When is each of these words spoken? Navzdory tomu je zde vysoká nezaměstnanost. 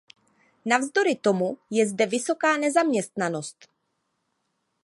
Navzdory 0.71 1.15
tomu 1.15 1.57
je 1.69 1.87
zde 1.87 2.05
vysoká 2.05 2.57
nezaměstnanost. 2.57 3.67